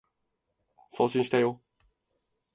[0.89, 1.61] 送信したよ